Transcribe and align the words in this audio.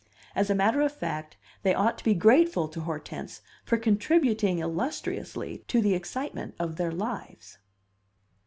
As 0.33 0.49
a 0.49 0.55
matter 0.55 0.81
of 0.81 0.91
fact, 0.91 1.37
they 1.61 1.75
ought 1.75 1.95
to 1.99 2.03
be 2.03 2.15
grateful 2.15 2.67
to 2.69 2.81
Hortense 2.81 3.41
for 3.63 3.77
contributing 3.77 4.57
illustriously 4.57 5.59
to 5.67 5.79
the 5.79 5.93
excitement 5.93 6.55
of 6.57 6.77
their 6.77 6.91
lives. 6.91 7.59